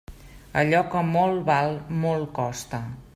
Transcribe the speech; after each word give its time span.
Allò 0.61 0.79
que 0.93 1.03
molt 1.09 1.43
val, 1.51 1.77
molt 2.07 2.33
costa. 2.41 2.85